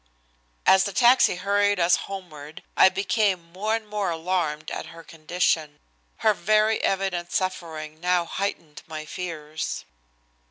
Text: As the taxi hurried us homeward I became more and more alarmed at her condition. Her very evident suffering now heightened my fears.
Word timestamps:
As 0.65 0.85
the 0.85 0.93
taxi 0.93 1.35
hurried 1.35 1.79
us 1.79 1.95
homeward 2.09 2.63
I 2.75 2.89
became 2.89 3.51
more 3.53 3.75
and 3.75 3.87
more 3.87 4.09
alarmed 4.09 4.71
at 4.71 4.87
her 4.87 5.03
condition. 5.03 5.79
Her 6.25 6.33
very 6.33 6.81
evident 6.81 7.31
suffering 7.31 7.99
now 7.99 8.25
heightened 8.25 8.81
my 8.87 9.05
fears. 9.05 9.85